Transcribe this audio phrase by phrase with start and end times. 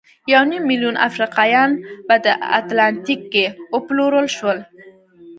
[0.33, 1.71] یو نیم میلیون افریقایان
[2.07, 2.13] په
[2.59, 4.59] اتلانتیک کې وپلورل شول.